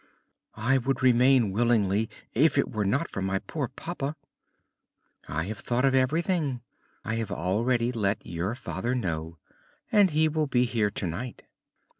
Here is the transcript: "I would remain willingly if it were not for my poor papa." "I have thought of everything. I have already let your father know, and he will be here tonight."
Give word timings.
"I 0.57 0.79
would 0.79 1.03
remain 1.03 1.51
willingly 1.51 2.09
if 2.33 2.57
it 2.57 2.71
were 2.71 2.85
not 2.85 3.07
for 3.07 3.21
my 3.21 3.37
poor 3.37 3.67
papa." 3.67 4.15
"I 5.27 5.43
have 5.43 5.59
thought 5.59 5.85
of 5.85 5.93
everything. 5.93 6.61
I 7.05 7.17
have 7.17 7.29
already 7.31 7.91
let 7.91 8.25
your 8.25 8.55
father 8.55 8.95
know, 8.95 9.37
and 9.91 10.09
he 10.09 10.27
will 10.27 10.47
be 10.47 10.65
here 10.65 10.89
tonight." 10.89 11.43